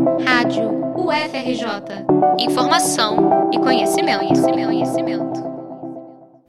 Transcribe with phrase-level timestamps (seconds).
[0.00, 2.06] Rádio UFRJ.
[2.38, 5.40] Informação e conhecimento, conhecimento, conhecimento.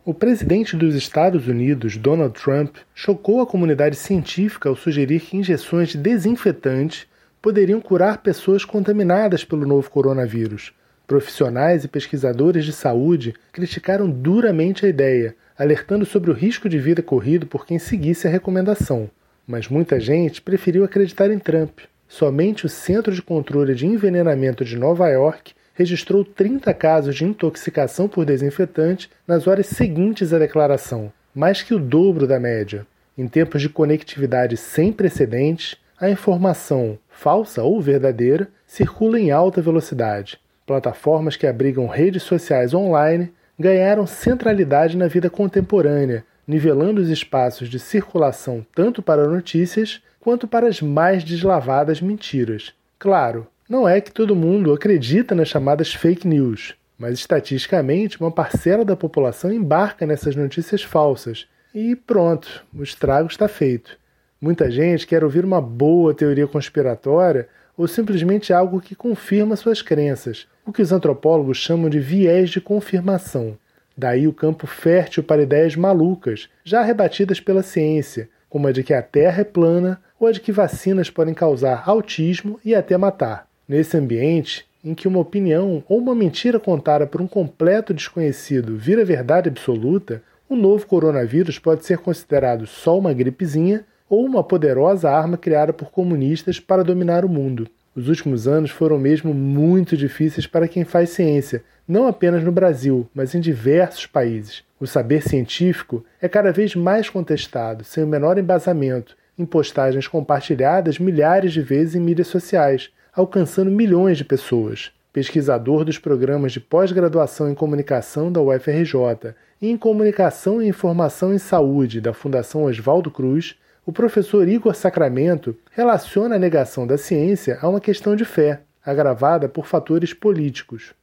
[0.05, 5.89] O presidente dos Estados Unidos, Donald Trump, chocou a comunidade científica ao sugerir que injeções
[5.89, 7.09] de desinfetante
[7.41, 10.71] poderiam curar pessoas contaminadas pelo novo coronavírus.
[11.05, 17.01] Profissionais e pesquisadores de saúde criticaram duramente a ideia, alertando sobre o risco de vida
[17.01, 19.09] corrido por quem seguisse a recomendação.
[19.45, 21.79] Mas muita gente preferiu acreditar em Trump.
[22.11, 28.05] Somente o Centro de Controle de Envenenamento de Nova York registrou 30 casos de intoxicação
[28.09, 32.85] por desinfetante nas horas seguintes à declaração, mais que o dobro da média.
[33.17, 40.37] Em tempos de conectividade sem precedentes, a informação, falsa ou verdadeira, circula em alta velocidade.
[40.67, 47.79] Plataformas que abrigam redes sociais online ganharam centralidade na vida contemporânea, nivelando os espaços de
[47.79, 52.73] circulação tanto para notícias quanto para as mais deslavadas mentiras.
[52.97, 58.85] Claro, não é que todo mundo acredita nas chamadas fake news, mas estatisticamente uma parcela
[58.85, 63.97] da população embarca nessas notícias falsas e pronto, o estrago está feito.
[64.39, 70.47] Muita gente quer ouvir uma boa teoria conspiratória ou simplesmente algo que confirma suas crenças,
[70.65, 73.57] o que os antropólogos chamam de viés de confirmação.
[73.97, 78.93] Daí o campo fértil para ideias malucas, já rebatidas pela ciência, como a de que
[78.93, 83.47] a Terra é plana ou de que vacinas podem causar autismo e até matar.
[83.67, 89.03] Nesse ambiente, em que uma opinião ou uma mentira contada por um completo desconhecido vira
[89.03, 95.37] verdade absoluta, o novo coronavírus pode ser considerado só uma gripezinha ou uma poderosa arma
[95.37, 97.67] criada por comunistas para dominar o mundo.
[97.95, 103.09] Os últimos anos foram mesmo muito difíceis para quem faz ciência, não apenas no Brasil,
[103.13, 104.63] mas em diversos países.
[104.79, 110.99] O saber científico é cada vez mais contestado, sem o menor embasamento, em postagens compartilhadas
[110.99, 114.91] milhares de vezes em mídias sociais, alcançando milhões de pessoas.
[115.11, 121.37] Pesquisador dos programas de pós-graduação em comunicação da UFRJ e em comunicação e informação em
[121.37, 127.67] saúde da Fundação Oswaldo Cruz, o professor Igor Sacramento relaciona a negação da ciência a
[127.67, 130.93] uma questão de fé, agravada por fatores políticos.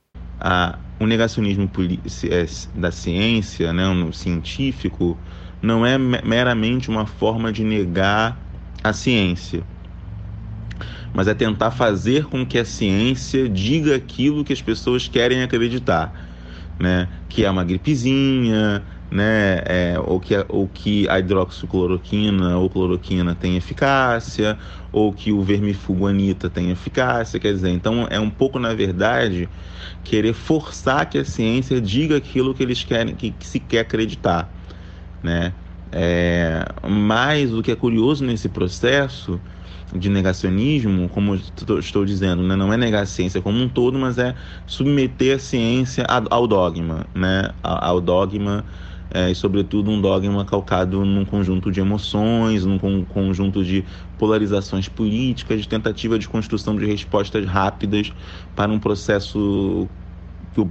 [0.40, 1.68] Ah, o negacionismo
[2.30, 2.46] é,
[2.78, 5.18] da ciência, né, no científico,
[5.60, 8.40] não é meramente uma forma de negar
[8.82, 9.62] a ciência,
[11.12, 16.12] mas é tentar fazer com que a ciência diga aquilo que as pessoas querem acreditar,
[16.78, 17.08] né?
[17.28, 23.56] Que é uma gripezinha, né, é, ou, que, ou que a hidroxicloroquina ou cloroquina tem
[23.56, 24.58] eficácia,
[24.92, 29.48] ou que o vermifuganita tem eficácia, quer dizer, então é um pouco, na verdade,
[30.04, 34.54] querer forçar que a ciência diga aquilo que eles querem, que, que se quer acreditar,
[35.22, 35.52] né,
[35.92, 39.40] é, mas o que é curioso nesse processo
[39.94, 42.54] de negacionismo, como estou dizendo, né?
[42.54, 44.34] não é negar a ciência como um todo, mas é
[44.66, 47.50] submeter a ciência ao dogma, né?
[47.62, 48.66] ao dogma
[49.10, 53.82] é, e, sobretudo, um dogma calcado num conjunto de emoções, num conjunto de
[54.18, 58.12] polarizações políticas, de tentativa de construção de respostas rápidas
[58.54, 59.88] para um processo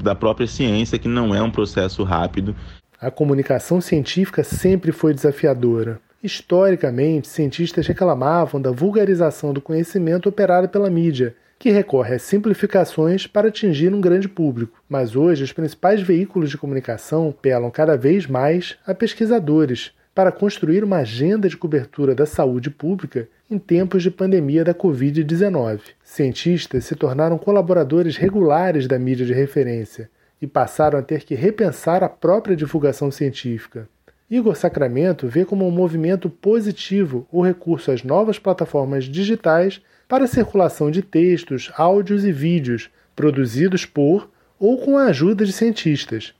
[0.04, 2.56] da própria ciência, que não é um processo rápido.
[3.00, 6.00] A comunicação científica sempre foi desafiadora.
[6.24, 13.50] Historicamente, cientistas reclamavam da vulgarização do conhecimento operada pela mídia que recorre a simplificações para
[13.50, 14.82] atingir um grande público.
[14.90, 20.84] Mas hoje, os principais veículos de comunicação apelam cada vez mais a pesquisadores para construir
[20.84, 25.82] uma agenda de cobertura da saúde pública em tempos de pandemia da Covid-19.
[26.04, 30.10] Cientistas se tornaram colaboradores regulares da mídia de referência
[30.42, 33.88] e passaram a ter que repensar a própria divulgação científica.
[34.30, 40.28] Igor Sacramento vê como um movimento positivo o recurso às novas plataformas digitais para a
[40.28, 46.34] circulação de textos, áudios e vídeos produzidos por ou com a ajuda de cientistas.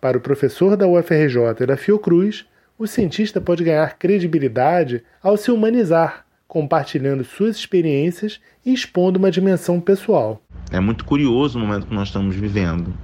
[0.00, 2.46] Para o professor da UFRJ e da Fiocruz,
[2.78, 9.80] o cientista pode ganhar credibilidade ao se humanizar, compartilhando suas experiências e expondo uma dimensão
[9.80, 10.42] pessoal.
[10.72, 12.94] É muito curioso o momento que nós estamos vivendo,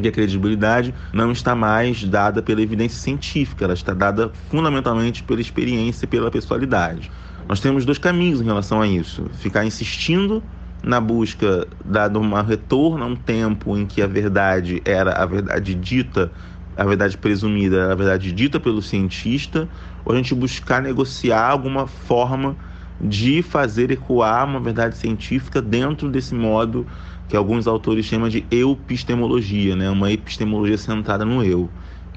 [0.00, 5.40] que a credibilidade não está mais dada pela evidência científica, ela está dada fundamentalmente pela
[5.40, 7.10] experiência e pela pessoalidade.
[7.48, 10.42] Nós temos dois caminhos em relação a isso: ficar insistindo
[10.82, 15.74] na busca dado um retorno a um tempo em que a verdade era a verdade
[15.74, 16.30] dita,
[16.76, 19.68] a verdade presumida era a verdade dita pelo cientista,
[20.04, 22.56] ou a gente buscar negociar alguma forma
[23.00, 26.86] de fazer ecoar uma verdade científica dentro desse modo
[27.28, 29.90] que alguns autores chamam de epistemologia, né?
[29.90, 31.70] uma epistemologia centrada no eu.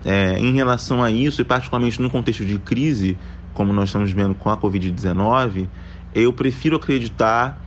[0.06, 3.18] É, em relação a isso, e particularmente no contexto de crise,
[3.54, 5.68] como nós estamos vendo com a Covid-19,
[6.13, 7.62] eu prefiro acreditar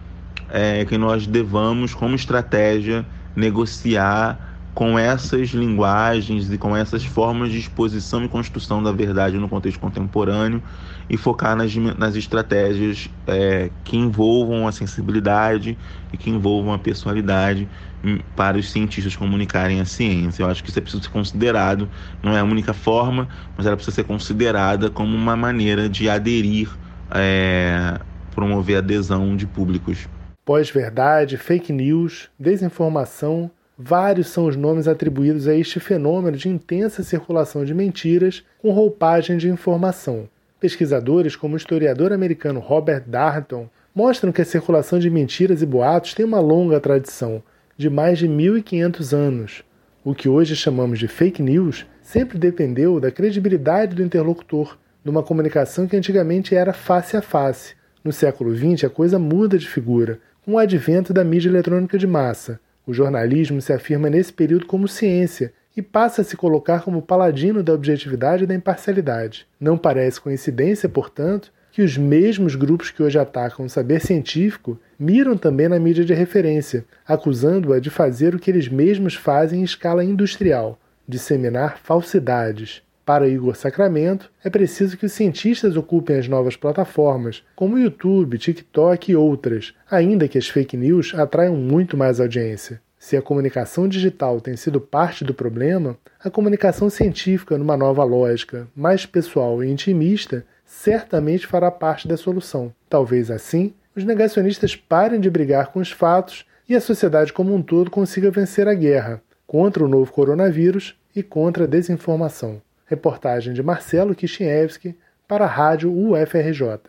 [0.48, 3.04] é, que nós devamos, como estratégia,
[3.34, 4.49] negociar
[4.80, 9.78] com essas linguagens e com essas formas de exposição e construção da verdade no contexto
[9.78, 10.62] contemporâneo
[11.06, 15.76] e focar nas, nas estratégias é, que envolvam a sensibilidade
[16.10, 17.68] e que envolvam a personalidade
[18.02, 20.44] hum, para os cientistas comunicarem a ciência.
[20.44, 21.86] Eu acho que isso é preciso ser considerado,
[22.22, 23.28] não é a única forma,
[23.58, 26.70] mas ela precisa ser considerada como uma maneira de aderir,
[27.10, 28.00] é,
[28.34, 30.08] promover adesão de públicos.
[30.42, 33.50] Pós-verdade, fake news, desinformação
[33.82, 39.38] Vários são os nomes atribuídos a este fenômeno de intensa circulação de mentiras com roupagem
[39.38, 40.28] de informação.
[40.60, 46.12] Pesquisadores como o historiador americano Robert Darnton mostram que a circulação de mentiras e boatos
[46.12, 47.42] tem uma longa tradição,
[47.74, 49.64] de mais de 1500 anos.
[50.04, 55.86] O que hoje chamamos de fake news sempre dependeu da credibilidade do interlocutor, numa comunicação
[55.86, 57.74] que antigamente era face a face.
[58.04, 62.06] No século XX, a coisa muda de figura, com o advento da mídia eletrônica de
[62.06, 62.60] massa.
[62.90, 67.62] O jornalismo se afirma nesse período como ciência e passa a se colocar como paladino
[67.62, 69.46] da objetividade e da imparcialidade.
[69.60, 75.36] Não parece coincidência, portanto, que os mesmos grupos que hoje atacam o saber científico miram
[75.36, 80.02] também na mídia de referência, acusando-a de fazer o que eles mesmos fazem em escala
[80.02, 80.76] industrial,
[81.06, 82.82] disseminar falsidades.
[83.10, 89.10] Para Igor Sacramento, é preciso que os cientistas ocupem as novas plataformas, como YouTube, TikTok
[89.10, 92.80] e outras, ainda que as fake news atraiam muito mais audiência.
[92.96, 98.68] Se a comunicação digital tem sido parte do problema, a comunicação científica, numa nova lógica,
[98.76, 102.72] mais pessoal e intimista, certamente fará parte da solução.
[102.88, 107.60] Talvez assim, os negacionistas parem de brigar com os fatos e a sociedade como um
[107.60, 112.62] todo consiga vencer a guerra contra o novo coronavírus e contra a desinformação.
[112.90, 114.98] Reportagem de Marcelo Kishinevski
[115.28, 116.80] para a Rádio UFRJ.